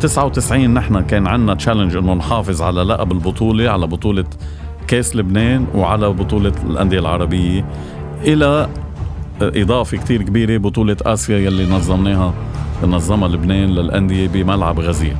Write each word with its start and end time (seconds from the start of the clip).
99 0.00 0.74
نحن 0.74 1.00
كان 1.00 1.26
عندنا 1.26 1.54
challenge 1.54 1.96
إنه 1.96 2.14
نحافظ 2.14 2.62
على 2.62 2.82
لقب 2.82 3.12
البطولة 3.12 3.70
على 3.70 3.86
بطولة 3.86 4.24
كأس 4.86 5.16
لبنان 5.16 5.66
وعلى 5.74 6.08
بطولة 6.08 6.52
الأندية 6.64 6.98
العربية 6.98 7.64
إلى 8.22 8.68
إضافة 9.40 9.96
كتير 9.96 10.22
كبيرة 10.22 10.58
بطولة 10.58 10.96
آسيا 11.02 11.38
يلي 11.38 11.70
نظمناها 11.70 12.34
نظمها 12.82 13.28
لبنان 13.28 13.68
للأندية 13.68 14.28
بملعب 14.28 14.80
غزير. 14.80 15.16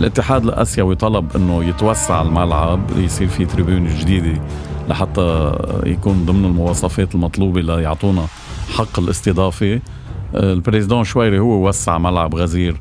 الاتحاد 0.00 0.44
الآسيوي 0.44 0.94
طلب 0.94 1.36
إنه 1.36 1.64
يتوسع 1.64 2.22
الملعب 2.22 2.80
يصير 2.96 3.28
في 3.28 3.44
tribune 3.44 3.86
جديدة 3.86 4.40
لحتى 4.88 5.52
يكون 5.86 6.26
ضمن 6.26 6.44
المواصفات 6.44 7.14
المطلوبة 7.14 7.60
ليعطونا 7.60 8.26
حق 8.76 8.98
الاستضافة. 8.98 9.80
ال 10.34 10.41
président 10.41 11.04
شويري 11.04 11.38
هو 11.38 11.68
وسع 11.68 11.98
ملعب 11.98 12.34
غزير 12.34 12.80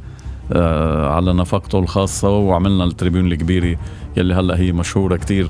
على 1.16 1.34
نفقته 1.34 1.80
الخاصة 1.80 2.30
وعملنا 2.30 2.84
ال 2.84 2.90
tribune 2.90 3.32
الكبيرة 3.32 3.78
يلي 4.18 4.34
هلأ 4.34 4.58
هي 4.58 4.72
مشهورة 4.72 5.16
كتير 5.16 5.50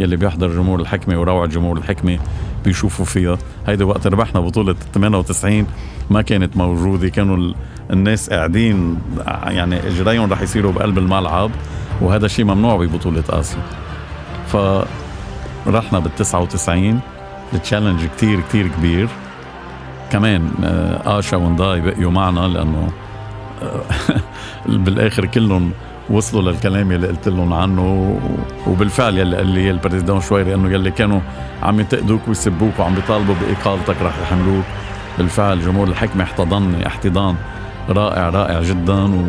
يلي 0.00 0.16
بيحضر 0.16 0.48
جمهور 0.48 0.80
الحكمة 0.80 1.20
وروعة 1.20 1.46
جمهور 1.46 1.76
الحكمة 1.78 2.18
بيشوفوا 2.64 3.04
فيها. 3.04 3.38
هيدي 3.66 3.84
وقت 3.84 4.06
ربحنا 4.06 4.40
بطولة 4.40 4.74
98 4.94 5.66
ما 6.10 6.22
كانت 6.22 6.56
موجودة 6.56 7.08
كانوا 7.08 7.52
الناس 7.90 8.30
قاعدين 8.30 8.98
يعني 9.46 9.88
إجريهم 9.88 10.32
رح 10.32 10.40
يصيروا 10.42 10.72
بقلب 10.72 10.98
الملعب 10.98 11.50
وهذا 12.00 12.28
شيء 12.28 12.44
ممنوع 12.44 12.76
ببطولة 12.76 13.24
آسيا. 13.30 13.60
ف 14.46 14.56
رحنا 15.66 15.98
بال 15.98 16.14
99 16.14 17.00
ال 17.52 17.57
challenge 17.57 18.00
كتير 18.16 18.40
كتير 18.40 18.68
كبير. 18.68 19.08
كمان 20.12 20.50
آه، 20.64 21.18
آشا 21.18 21.36
ونداي 21.36 21.80
بقيوا 21.80 22.10
معنا 22.10 22.40
لأنه 22.40 22.88
آه، 22.88 23.03
بالاخر 24.84 25.26
كلهم 25.26 25.70
وصلوا 26.10 26.52
للكلام 26.52 26.92
يلي 26.92 27.06
قلت 27.06 27.28
لهم 27.28 27.52
عنه 27.52 28.18
وبالفعل 28.66 29.18
يلي 29.18 29.36
قال 29.36 29.46
لي 29.46 29.70
ال 29.70 29.75
président 29.75 30.20
شويري 30.20 30.54
إنه 30.54 30.72
يلي 30.72 30.90
كانوا 30.90 31.20
عم 31.62 31.80
ينتقدوك 31.80 32.20
ويسبوك 32.28 32.78
وعم 32.78 32.94
بيطالبوا 32.94 33.34
بإقالتك 33.34 34.02
رح 34.02 34.14
يحملوك. 34.22 34.64
بالفعل 35.18 35.60
جمهور 35.60 35.88
الحكمة 35.88 36.24
احتضنني 36.24 36.86
احتضان 36.86 37.36
رائع 37.88 38.28
رائع 38.28 38.62
جدا 38.62 39.26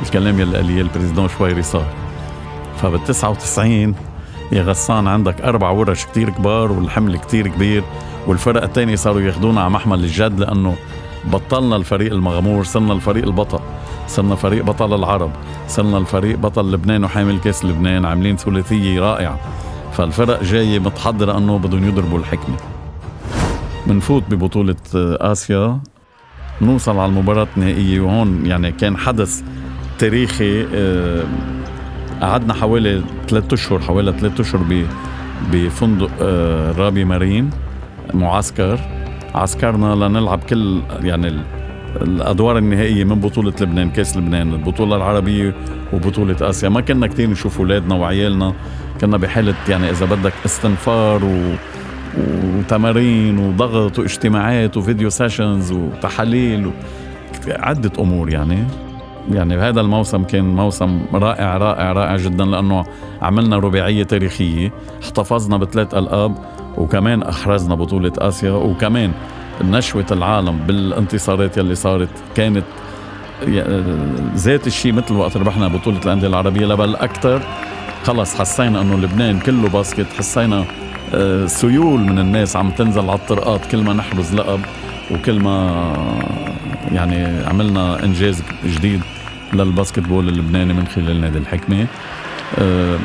والكلام 0.00 0.40
يلي 0.40 0.56
قال 0.56 0.66
لي 0.66 0.80
ال 0.80 0.85
président 0.85 1.28
شويري 1.28 1.62
صار. 1.62 1.86
فبال 2.82 3.04
99 3.04 3.94
يا 4.52 4.62
غسان 4.62 5.08
عندك 5.08 5.40
أربع 5.40 5.70
ورش 5.70 6.04
كتير 6.04 6.30
كبار 6.30 6.72
والحمل 6.72 7.16
كتير 7.16 7.48
كبير 7.48 7.84
والفرق 8.26 8.62
الثانية 8.62 8.96
صاروا 8.96 9.20
ياخذونا 9.20 9.60
على 9.60 9.70
محمل 9.70 10.04
الجد 10.04 10.40
لأنه 10.40 10.76
بطلنا 11.24 11.76
الفريق 11.76 12.12
المغمور 12.12 12.64
صرنا 12.64 12.92
الفريق 12.92 13.24
البطل. 13.24 13.60
صرنا 14.08 14.34
فريق 14.34 14.64
بطل 14.64 14.94
العرب. 14.94 15.30
صرنا 15.68 15.98
الفريق 15.98 16.38
بطل 16.38 16.72
لبنان 16.72 17.04
وحامل 17.04 17.38
كاس 17.40 17.64
لبنان 17.64 18.04
عاملين 18.04 18.36
ثلاثية 18.36 19.00
رائعة. 19.00 19.40
فالفرق 19.92 20.42
جاية 20.42 20.78
متحضرة 20.78 21.38
أنه 21.38 21.58
بدهم 21.58 21.88
يضربوا 21.88 22.18
الحكمة. 22.18 22.56
بنفوت 23.86 24.22
ببطولة 24.30 24.76
آسيا. 24.94 25.80
نوصل 26.62 26.98
على 26.98 27.06
المباراة 27.06 27.46
النهائية 27.56 28.00
وهون 28.00 28.46
يعني 28.46 28.72
كان 28.72 28.96
حدث 28.96 29.42
تاريخي 29.98 30.66
آه، 30.74 31.24
قعدنا 32.22 32.54
حوالي 32.54 33.02
ثلاثة 33.28 33.54
أشهر 33.54 33.80
حوالي 33.80 34.12
ثلاثة 34.12 34.40
أشهر 34.40 34.60
بفندق 35.52 36.10
آه، 36.20 36.72
رابي 36.72 37.04
مارين 37.04 37.50
معسكر. 38.14 38.99
عسكرنا 39.34 39.94
لنلعب 39.94 40.38
كل 40.38 40.80
يعني 41.02 41.42
الأدوار 41.96 42.58
النهائية 42.58 43.04
من 43.04 43.20
بطولة 43.20 43.52
لبنان 43.60 43.90
كأس 43.90 44.16
لبنان 44.16 44.52
البطولة 44.52 44.96
العربية 44.96 45.54
وبطولة 45.92 46.36
آسيا. 46.40 46.68
ما 46.68 46.80
كنا 46.80 47.06
كثير 47.06 47.30
نشوف 47.30 47.58
أولادنا 47.58 47.94
وعيالنا. 47.94 48.52
كنا 49.00 49.16
بحالة 49.16 49.54
يعني 49.68 49.90
إذا 49.90 50.06
بدك 50.06 50.32
استنفار 50.46 51.24
و 51.24 51.54
وتمارين 52.58 53.38
وضغط 53.38 53.98
واجتماعات 53.98 54.76
وفيديو 54.76 55.10
سيشنز 55.10 55.72
وتحاليل 55.72 56.66
و... 56.66 56.70
عدة 57.48 57.92
أمور 57.98 58.30
يعني. 58.30 58.64
يعني 59.32 59.54
هذا 59.54 59.80
الموسم 59.80 60.24
كان 60.24 60.44
موسم 60.44 61.00
رائع 61.14 61.56
رائع 61.56 61.92
رائع 61.92 62.16
جدا 62.16 62.44
لأنه 62.44 62.84
عملنا 63.22 63.58
رباعية 63.58 64.02
تاريخية. 64.02 64.72
احتفظنا 65.02 65.56
بثلاث 65.56 65.94
ألقاب. 65.94 66.34
وكمان 66.76 67.22
أحرزنا 67.22 67.74
بطولة 67.74 68.12
آسيا 68.18 68.50
وكمان 68.50 69.12
نشوة 69.64 70.06
العالم 70.12 70.58
بالانتصارات 70.58 71.56
يلي 71.56 71.74
صارت. 71.74 72.08
كانت 72.34 72.64
ذات 74.36 74.66
الشيء 74.66 74.92
مثل 74.92 75.14
وقت 75.14 75.36
ربحنا 75.36 75.68
بطولة 75.68 75.98
الأندية 76.04 76.26
العربية 76.28 76.66
لبل 76.66 76.96
أكثر 76.96 77.42
خلص 78.04 78.34
حسينا 78.38 78.80
أنه 78.80 78.96
لبنان 78.98 79.40
كله 79.40 79.68
باسكت 79.68 80.06
حسينا 80.18 80.64
آه، 81.14 81.46
سيول 81.46 82.00
من 82.00 82.18
الناس 82.18 82.56
عم 82.56 82.70
تنزل 82.70 83.00
على 83.00 83.14
الطرقات 83.18 83.66
كل 83.66 83.82
ما 83.82 83.92
نحرز 83.92 84.34
لقب 84.34 84.60
وكل 85.10 85.40
ما 85.40 85.84
يعني 86.92 87.46
عملنا 87.46 88.04
إنجاز 88.04 88.42
جديد 88.66 89.00
للباسكت 89.52 89.98
بول 89.98 90.28
اللبناني 90.28 90.72
من 90.72 90.86
خلال 90.86 91.20
نادي 91.20 91.38
الحكمة. 91.38 91.86
آه، 92.58 92.98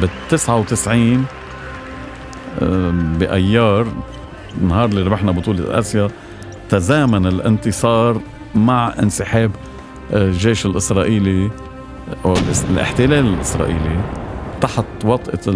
بال 0.00 0.08
99 0.28 1.24
آه، 2.62 2.90
بأيار 3.18 3.86
النهار 4.60 4.84
اللي 4.88 5.02
ربحنا 5.02 5.32
بطولة 5.32 5.78
آسيا 5.78 6.08
تزامن 6.68 7.26
الانتصار 7.26 8.20
مع 8.54 8.94
انسحاب 9.02 9.50
آه، 10.12 10.24
الجيش 10.28 10.66
الإسرائيلي 10.66 11.50
أو 12.24 12.34
الاحتلال 12.70 13.26
الإسرائيلي. 13.34 14.00
تحت 14.60 14.84
وطأة 15.04 15.52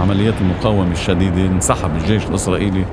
عمليات 0.00 0.34
المقاومة 0.40 0.92
الشديدة 0.92 1.46
انسحب 1.46 1.90
الجيش 1.96 2.26
الإسرائيلي 2.26 2.84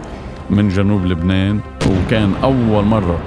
من 0.49 0.69
جنوب 0.69 1.05
لبنان 1.05 1.59
وكان 1.87 2.33
أول 2.43 2.85
مرة 2.85 3.19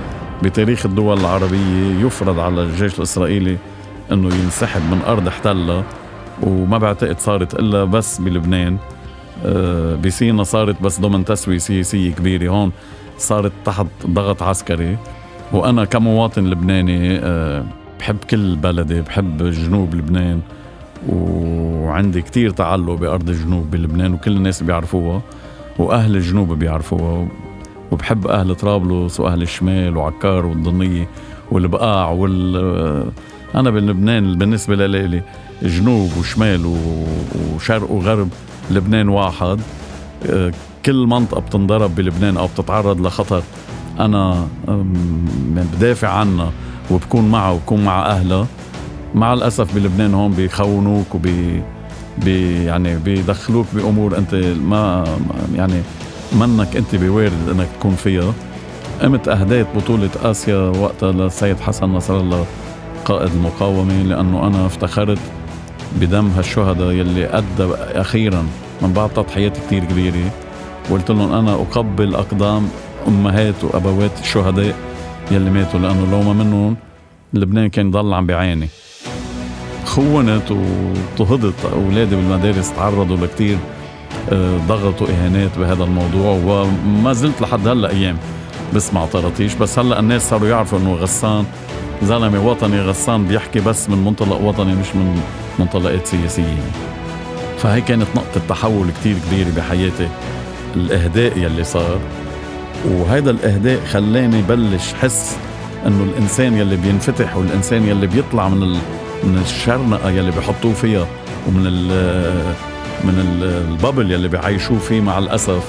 بتاريخ 0.43 0.87
الدول 0.87 1.21
العربية 1.21 2.07
يفرض 2.07 2.39
على 2.39 2.63
الجيش 2.63 2.99
الإسرائيلي 2.99 3.57
أنه 4.13 4.35
ينسحب 4.35 4.81
من 4.81 5.01
أرض 5.07 5.29
احتلها 5.29 5.85
وما 6.43 6.79
بعتقد 6.79 7.19
صارت 7.19 7.55
إلا 7.55 7.85
بس 7.85 8.19
بلبنان. 8.21 8.77
بسينا 10.05 10.43
صارت 10.43 10.83
بس 10.83 11.01
ضمن 11.01 11.25
تسوية 11.25 11.59
سياسية 11.59 12.13
كبيرة 12.13 12.51
هون 12.51 12.73
صارت 13.19 13.53
تحت 13.65 13.87
ضغط 14.07 14.43
عسكري. 14.43 14.99
وأنا 15.53 15.85
كمواطن 15.85 16.45
لبناني 16.45 17.19
آه، 17.19 17.65
بحب 17.99 18.17
كل 18.31 18.57
بلدي 18.57 19.01
بحب 19.01 19.43
جنوب 19.43 19.95
لبنان 19.95 20.41
وعندي 21.09 22.23
كتير 22.23 22.51
تعلق 22.51 22.95
بأرض 22.95 23.29
الجنوب 23.29 23.71
بلبنان 23.71 24.15
وكل 24.15 24.37
الناس 24.37 24.63
بيعرفوها 24.63 25.23
وأهل 25.79 26.17
الجنوب 26.17 26.53
بيعرفوها 26.53 27.29
وبحب 27.93 28.27
أهل 28.27 28.55
طرابلس 28.55 29.21
وأهل 29.21 29.43
الشمال 29.43 29.97
وعكار 29.97 30.47
والضنية 30.47 31.09
والبقاع 31.51 32.11
وال 32.11 32.57
آه، 32.57 33.59
أنا 33.59 33.71
بلبنان 33.71 34.39
بالنسبة 34.39 34.87
لي 34.87 35.23
جنوب 35.63 36.11
وشمال 36.19 36.77
وشرق 37.55 37.91
وغرب. 37.91 38.29
لبنان 38.71 39.09
واحد. 39.09 39.61
آه، 40.27 40.53
كل 40.87 41.07
منطقة 41.07 41.41
بتنضرب 41.41 41.95
بلبنان 41.95 42.37
أو 42.37 42.47
بتتعرض 42.47 43.01
لخطر 43.07 43.43
أنا 44.01 44.49
بدافع 45.73 46.09
عنها 46.09 46.51
وبكون 46.91 47.29
معها 47.29 47.51
وبكون 47.51 47.85
مع 47.85 48.07
أهلها. 48.07 48.47
مع 49.15 49.33
الأسف 49.33 49.75
بلبنان 49.75 50.15
هون 50.15 50.33
بيخونوك 50.33 51.15
وبي 51.15 51.63
بي 52.25 52.65
يعني 52.65 52.97
بيدخلوك 52.99 53.67
بأمور 53.75 54.19
أنت 54.19 54.35
ما 54.65 55.05
يعني 55.55 55.83
منك 56.33 56.77
أنت 56.77 56.95
بوارد 56.95 57.49
أنك 57.51 57.69
تكون 57.79 57.95
فيها. 57.95 58.33
قمت 59.03 59.29
أهديت 59.29 59.67
بطولة 59.77 60.11
آسيا 60.23 60.57
وقتها 60.57 61.13
للسيد 61.13 61.61
حسن 61.61 61.87
نصر 61.87 62.21
الله 62.21 62.47
قائد 63.05 63.31
المقاومة 63.33 64.03
لأنه 64.03 64.47
أنا 64.47 64.67
افتخرت 64.67 65.19
بدم 66.01 66.29
هالشهداء 66.29 66.91
يلي 66.91 67.27
أدى 67.27 67.75
أخيرا 68.01 68.47
من 68.83 68.93
بعد 68.93 69.11
تضحيات 69.11 69.57
كتير 69.67 69.85
كبيرة. 69.85 70.31
قلت 70.91 71.11
لهم 71.11 71.33
أنا 71.33 71.55
أقبل 71.55 72.15
أقدام 72.15 72.69
أمهات 73.09 73.65
وأبوات 73.65 74.21
الشهداء 74.21 74.75
يلي 75.31 75.51
ماتوا 75.51 75.81
لأنه 75.81 76.11
لو 76.11 76.23
ما 76.23 76.45
منهم 76.45 76.77
لبنان 77.35 77.69
كان 77.69 77.91
ضل 77.91 78.15
عم 78.15 78.27
بيعاني 78.27 78.69
خونت 79.85 80.51
واضطهدت 80.51 81.65
أولادي 81.73 82.17
بالمدارس 82.17 82.73
تعرضوا 82.73 83.17
لكتير 83.17 83.59
آه، 84.33 84.59
ضغط 84.69 85.03
وإهانات 85.03 85.59
بهذا 85.59 85.85
الموضوع 85.85 86.41
وما 86.47 87.13
زلت 87.13 87.41
لحد 87.41 87.69
هلأ 87.69 87.91
أيام 87.91 88.17
بسمع 88.75 89.07
طراطيش 89.07 89.55
بس 89.55 89.79
هلأ 89.79 90.01
الناس 90.01 90.29
صاروا 90.31 90.49
يعرفوا 90.49 90.79
إنه 90.79 90.95
غسان 90.95 91.45
زلمه 92.03 92.47
وطني 92.47 92.81
غسان 92.81 93.27
بيحكي 93.27 93.61
بس 93.61 93.91
من 93.91 94.05
منطلق 94.05 94.41
وطني 94.41 94.75
مش 94.75 94.95
من 94.95 95.21
منطلقات 95.59 96.07
سياسيه 96.07 96.57
فهي 97.59 97.81
كانت 97.81 98.07
نقطة 98.17 98.41
تحول 98.49 98.91
كتير 99.01 99.17
كبيرة 99.27 99.51
بحياتي 99.57 100.09
الإهداء 100.77 101.39
يلي 101.39 101.65
صار. 101.65 101.99
وهذا 102.89 103.31
الإهداء 103.31 103.85
خلاني 103.85 104.43
بلش 104.43 104.93
حس 105.03 105.37
إنه 105.87 106.05
الإنسان 106.05 106.59
يلي 106.59 106.77
بينفتح 106.77 107.37
والإنسان 107.37 107.89
يلي 107.89 108.07
بيطلع 108.07 108.49
من 108.49 108.63
ال... 108.63 108.79
من 109.25 109.39
الشرنقة 109.45 110.11
يلي 110.11 110.31
بيحطوه 110.31 110.73
فيها 110.73 111.07
ومن 111.49 111.67
ال... 111.67 111.87
من 113.05 113.43
البابل 113.69 114.13
يلي 114.13 114.29
بيعيشوه 114.29 114.79
فيه 114.79 115.01
مع 115.01 115.19
الأسف. 115.19 115.63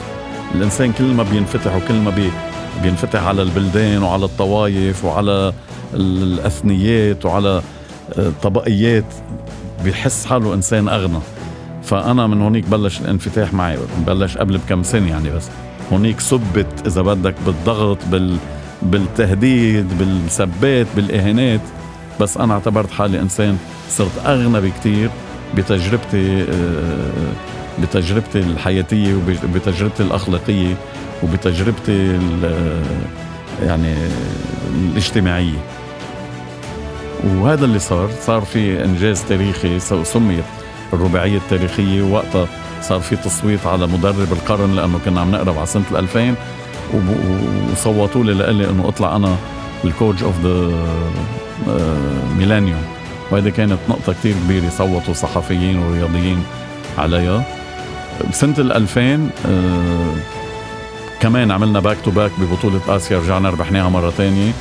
الإنسان 0.56 0.92
كل 0.92 1.04
ما 1.04 1.24
بينفتح 1.24 1.76
وكل 1.76 1.94
ما 1.94 2.12
بي... 2.12 2.32
بينفتح 2.84 3.24
على 3.24 3.42
البلدان 3.42 4.04
وعلى 4.04 4.26
الطوائف 4.26 5.06
وعلى 5.06 5.54
الأثنيات 5.94 7.26
وعلى 7.26 7.62
الطبقيات 8.18 9.06
بيحس 9.84 10.26
حاله 10.26 10.54
إنسان 10.54 10.90
أغنى. 10.90 11.20
فأنا 11.84 12.28
من 12.28 12.42
هونيك 12.42 12.66
بلش 12.66 13.02
الانفتاح 13.02 13.54
معي 13.54 13.78
بلش 14.08 14.38
قبل 14.38 14.58
بكم 14.58 14.84
سنة 14.84 15.10
يعني 15.10 15.30
بس. 15.30 15.48
هونيك 15.92 16.20
صبت 16.20 16.88
إذا 16.88 17.02
بدك 17.02 17.36
بالضغط 17.46 17.98
بال 18.12 18.38
بالتهديد 18.82 19.98
بالسبات 19.98 20.88
بالإهانات. 20.96 21.62
بس 22.22 22.38
أنا 22.38 22.54
اعتبرت 22.54 22.92
حالي 22.92 23.20
إنسان 23.22 23.58
صرت 23.90 24.26
أغنى 24.26 24.62
بكتير 24.62 25.10
بتجربتي 25.58 26.42
آه، 26.42 27.32
بتجربتي 27.82 28.40
الحياتية 28.40 29.16
وبتجربتي 29.16 30.04
الأخلاقية 30.04 30.76
وبتجربتي 31.24 32.20
يعني 33.64 33.94
الاجتماعية. 34.76 35.58
وهذا 37.26 37.66
اللي 37.66 37.80
صار 37.80 38.10
صار 38.26 38.42
في 38.42 38.84
إنجاز 38.86 39.24
تاريخي 39.24 39.80
سميت 40.04 40.44
الرباعية 40.94 41.38
التاريخية 41.38 42.02
وقتها. 42.02 42.48
صار 42.82 43.00
في 43.00 43.16
تصويت 43.16 43.66
على 43.66 43.88
مدرب 43.88 44.34
القرن 44.34 44.76
لأنه 44.76 45.00
كنا 45.06 45.22
عم 45.22 45.32
نقرب 45.32 45.58
على 45.58 45.66
سنة 45.66 45.84
2000 45.96 46.36
وصوتوا 47.74 48.24
لي 48.24 48.34
لقلي 48.34 48.70
إنه 48.70 48.88
أطلع 48.88 49.16
أنا 49.16 49.36
ال 49.86 49.92
coach 49.92 50.24
of 50.24 50.36
the 50.44 50.72
millennium 52.38 52.82
وهذه 53.32 53.50
كانت 53.50 53.78
نقطة 53.90 54.14
كتير 54.14 54.34
كبيرة 54.46 54.70
صوتوا 54.70 55.14
صحفيين 55.14 55.80
ورياضيين 55.80 56.44
عليها. 56.98 57.44
بسنة 58.32 58.56
ال 58.58 58.72
2000 58.72 59.30
آه 59.46 60.14
كمان 61.20 61.52
عملنا 61.52 61.80
back 61.80 61.98
to 62.06 62.12
back 62.12 62.32
ببطولة 62.40 62.80
آسيا 62.90 63.20
رجعنا 63.20 63.50
ربحناها 63.50 63.90
مرة 63.90 64.14
تانية. 64.18 64.52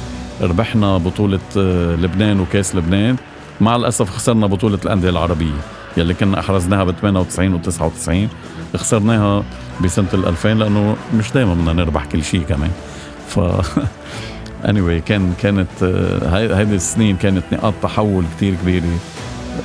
ربحنا 0.40 0.96
بطولة 0.98 1.40
آه 1.56 1.94
لبنان 1.94 2.40
وكاس 2.40 2.76
لبنان. 2.76 3.16
مع 3.60 3.76
الأسف 3.76 4.10
خسرنا 4.10 4.46
بطولة 4.46 4.78
الأندية 4.84 5.10
العربية 5.10 5.60
يلي 5.96 6.14
كنا 6.14 6.40
أحرزناها 6.40 6.84
ب 6.84 6.90
98 6.90 7.54
و 7.54 7.58
99 7.58 8.28
خسرناها 8.76 9.44
بسنة 9.84 10.06
ال 10.14 10.26
2000 10.26 10.48
لأنه 10.48 10.96
مش 11.14 11.32
دايما 11.32 11.54
بدنا 11.54 11.72
نربح 11.72 12.04
كل 12.04 12.24
شيء 12.24 12.42
كمان. 12.42 12.70
ف 13.28 13.40
anyway 14.70 15.02
كان 15.06 15.34
كانت 15.42 15.82
آه، 15.82 16.62
السنين 16.62 17.16
كانت 17.16 17.44
نقاط 17.52 17.74
تحول 17.82 18.24
كتير 18.36 18.54
كبيرة 18.54 18.84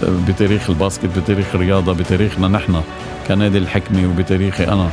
آه، 0.04 0.20
بتاريخ 0.28 0.70
الباسكت 0.70 1.20
بتاريخ 1.20 1.46
الرياضة 1.54 1.94
بتاريخنا 1.94 2.48
نحن 2.48 2.82
كنادي 3.28 3.58
الحكمة 3.58 4.10
وبتاريخي 4.10 4.64
أنا 4.68 4.90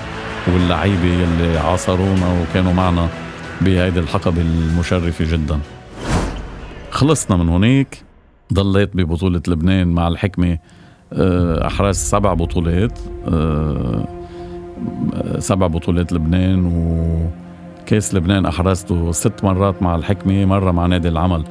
واللعيبة 0.46 1.24
اللي 1.24 1.58
عاصرونا 1.58 2.42
وكانوا 2.42 2.72
معنا. 2.72 3.08
بهيدي 3.60 4.00
الحقبة 4.00 4.40
المشرفة 4.40 5.24
جدا. 5.32 5.58
خلصنا 6.90 7.36
من 7.36 7.48
هونيك 7.48 8.02
ضليت 8.52 8.96
ببطولة 8.96 9.42
لبنان 9.48 9.88
مع 9.88 10.08
الحكمة 10.08 10.58
آه، 11.12 11.66
أحرز 11.66 11.96
سبع 11.96 12.34
بطولات 12.34 12.98
سبع 15.38 15.66
بطولات 15.66 16.12
لبنان 16.12 16.72
وكاس 17.82 18.14
لبنان 18.14 18.46
أحرزته 18.46 19.12
ست 19.12 19.44
مرات 19.44 19.82
مع 19.82 19.94
الحكمة 19.94 20.44
مرة 20.44 20.70
مع 20.72 20.86
نادي 20.86 21.08
العمل 21.08 21.44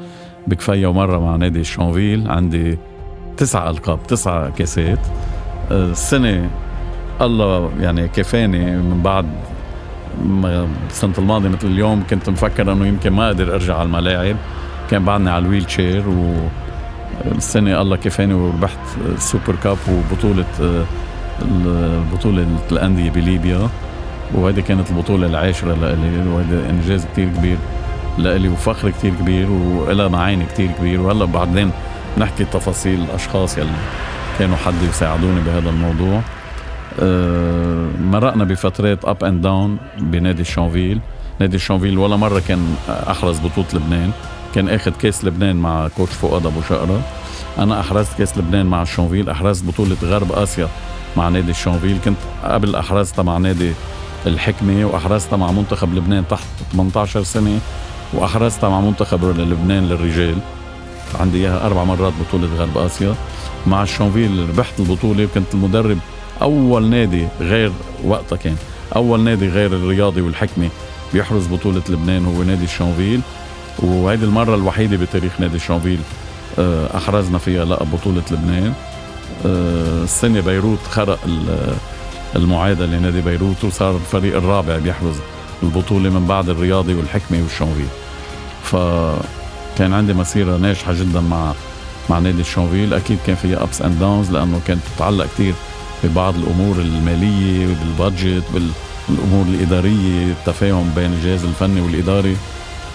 بكفية 0.47 0.87
ومرة 0.87 1.19
مع 1.19 1.35
نادي 1.35 1.63
شونفيل 1.63 2.31
عندي 2.31 2.77
تسع 3.37 3.69
ألقاب 3.69 4.07
تسع 4.07 4.49
كاسات. 4.49 4.99
السنة 5.71 6.49
الله 7.21 7.71
يعني 7.79 8.07
كفاني 8.07 8.77
من 8.77 9.01
بعد 9.03 9.25
السنة 10.89 11.13
الماضية 11.17 11.49
مثل 11.49 11.67
اليوم 11.67 12.03
كنت 12.09 12.29
مفكر 12.29 12.71
إنه 12.71 12.87
يمكن 12.87 13.09
ما 13.09 13.27
أقدر 13.27 13.53
أرجع 13.53 13.75
على 13.75 13.85
الملاعب. 13.85 14.35
كان 14.91 15.05
بعدني 15.05 15.29
على 15.29 15.45
ال 15.45 15.65
wheelchair 15.65 16.03
والسنة 17.31 17.81
الله 17.81 17.95
كفاني 17.95 18.33
وربحت 18.33 18.79
ال 19.15 19.22
Super 19.22 19.55
Cup 19.63 19.77
وبطولة 19.89 20.45
بطولة 22.13 22.47
الأندية 22.71 23.09
بليبيا. 23.09 23.69
وهيدي 24.33 24.61
كانت 24.61 24.89
البطولة 24.91 25.27
العاشرة 25.27 25.73
لإلي 25.73 26.29
وهذا 26.29 26.69
إنجاز 26.69 27.05
كتير 27.13 27.29
كبير 27.37 27.57
لإلي 28.17 28.49
وفخر 28.49 28.89
كتير 28.89 29.13
كبير 29.21 29.51
وإلها 29.51 30.07
معاني 30.07 30.45
كتير 30.45 30.71
كبير. 30.71 31.01
وهلأ 31.01 31.25
بعدين 31.25 31.71
نحكي 32.17 32.45
تفاصيل 32.45 32.99
الأشخاص 33.01 33.57
يلي 33.57 33.69
كانوا 34.39 34.57
حد 34.57 34.73
يساعدوني 34.89 35.41
بهذا 35.41 35.69
الموضوع. 35.69 36.21
مرقنا 38.01 38.43
بفترات 38.43 39.05
up 39.05 39.23
and 39.23 39.41
down 39.41 39.77
بنادي 39.97 40.43
شونفيل 40.43 40.99
نادي 41.39 41.59
شونفيل 41.59 41.97
ولا 41.97 42.15
مرة 42.15 42.41
كان 42.47 42.75
أحرز 42.89 43.39
بطولة 43.39 43.67
لبنان. 43.73 44.11
كان 44.55 44.69
اخذ 44.69 44.91
كاس 44.91 45.25
لبنان 45.25 45.55
مع 45.55 45.87
coach 45.87 46.13
فؤاد 46.13 46.45
ابو 46.45 46.61
شقره 46.69 47.01
أنا 47.59 47.79
أحرزت 47.79 48.17
كاس 48.17 48.37
لبنان 48.37 48.65
مع 48.65 48.83
شونفيل 48.83 49.29
أحرزت 49.29 49.65
بطولة 49.65 49.97
غرب 50.03 50.31
آسيا 50.31 50.67
مع 51.17 51.29
نادي 51.29 51.51
الشونفيل 51.51 51.97
كنت 52.05 52.17
قبل 52.43 52.75
أحرزتها 52.75 53.23
مع 53.23 53.37
نادي 53.37 53.71
الحكمة 54.25 54.85
وأحرزتها 54.85 55.37
مع 55.37 55.51
منتخب 55.51 55.93
لبنان 55.93 56.23
تحت 56.29 56.47
18 56.71 57.23
سنة 57.23 57.59
وأحرزتها 58.13 58.69
مع 58.69 58.81
منتخب 58.81 59.25
لبنان 59.25 59.89
للرجال. 59.89 60.37
عندي 61.19 61.37
إياها 61.37 61.65
أربع 61.65 61.83
مرات 61.83 62.13
بطولة 62.21 62.47
غرب 62.57 62.77
آسيا. 62.77 63.15
مع 63.67 63.83
الشونفيل 63.83 64.49
ربحت 64.49 64.79
البطولة 64.79 65.23
وكنت 65.23 65.53
المدرب 65.53 65.97
أول 66.41 66.89
نادي 66.89 67.27
غير 67.41 67.71
وقتها 68.03 68.35
كان. 68.35 68.55
أول 68.95 69.19
نادي 69.19 69.47
غير 69.49 69.73
الرياضي 69.73 70.21
والحكمة 70.21 70.69
بيحرز 71.13 71.47
بطولة 71.47 71.81
لبنان 71.89 72.25
هو 72.25 72.43
نادي 72.43 72.63
الشونفيل 72.63 73.21
وهيدي 73.79 74.25
المرة 74.25 74.55
الوحيدة 74.55 74.97
بتاريخ 74.97 75.31
نادي 75.39 75.55
الشونفيل 75.55 75.99
آه، 76.59 76.97
أحرزنا 76.97 77.37
فيها 77.37 77.65
لقب 77.65 77.91
بطولة 77.91 78.21
لبنان. 78.31 78.73
آه، 79.45 80.03
السنة 80.03 80.39
بيروت 80.41 80.79
خرق 80.91 81.19
المعادله 82.35 82.85
لنادي 82.85 83.21
بيروت 83.21 83.63
وصار 83.63 83.95
الفريق 83.95 84.35
الرابع 84.37 84.77
بيحرز 84.77 85.15
البطولة 85.63 86.09
من 86.09 86.25
بعد 86.27 86.49
الرياضي 86.49 86.93
والحكمة 86.93 87.41
والشونفيل 87.43 87.87
فكان 88.63 89.93
عندي 89.93 90.13
مسيرة 90.13 90.57
ناجحة 90.57 90.93
جدا 90.93 91.19
مع 91.21 91.53
مع 92.09 92.19
نادي 92.19 92.41
الشونفيل 92.41 92.93
أكيد 92.93 93.17
كان 93.27 93.35
فيها 93.35 93.63
ups 93.63 93.81
and 93.81 93.99
downs 93.99 94.31
لأنه 94.31 94.59
كانت 94.67 94.81
تتعلق 94.95 95.25
كثير 95.25 95.53
ببعض 96.03 96.35
الأمور 96.35 96.75
المالية 96.79 97.67
بال 97.67 97.86
budget 97.86 98.43
بالأمور 99.09 99.45
الإدارية 99.45 100.31
التفاهم 100.31 100.91
بين 100.95 101.13
الجهاز 101.13 101.43
الفني 101.45 101.81
والإداري 101.81 102.37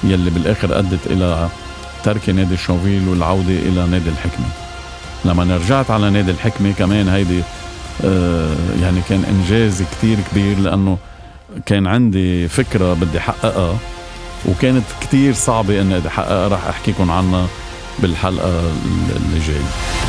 يلي 0.04 0.30
بالآخر 0.30 0.78
أدت 0.78 1.06
إلى 1.06 1.48
ترك 2.04 2.28
نادي 2.28 2.54
الشونفيل 2.54 3.08
والعودة 3.08 3.52
إلى 3.52 3.86
نادي 3.86 4.10
الحكمة. 4.10 4.46
لما 5.24 5.56
رجعت 5.56 5.90
على 5.90 6.10
نادي 6.10 6.30
الحكمة 6.30 6.72
كمان 6.72 7.08
هيدي 7.08 7.42
آه 8.04 8.56
يعني 8.82 9.00
كان 9.08 9.24
إنجاز 9.24 9.82
كتير 9.82 10.18
كبير 10.30 10.58
لأنه 10.58 10.98
كان 11.66 11.86
عندي 11.86 12.48
فكرة 12.48 12.94
بدي 12.94 13.18
أحققها 13.18 13.76
وكانت 14.48 14.84
كتير 15.00 15.34
صعبة 15.34 15.80
إني 15.80 16.08
أحققها. 16.08 16.48
رح 16.48 16.66
احكيكم 16.66 17.10
عنها 17.10 17.46
بالحلقة 17.98 18.60
اللي 19.16 19.38
جاية. 19.46 20.01